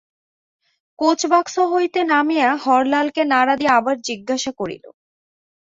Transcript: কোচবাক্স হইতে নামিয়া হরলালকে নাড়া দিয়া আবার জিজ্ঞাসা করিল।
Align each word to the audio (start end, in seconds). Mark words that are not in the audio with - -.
কোচবাক্স 0.99 1.55
হইতে 1.71 1.99
নামিয়া 2.11 2.49
হরলালকে 2.63 3.21
নাড়া 3.31 3.53
দিয়া 3.57 3.73
আবার 3.79 3.95
জিজ্ঞাসা 4.07 4.51
করিল। 4.59 4.83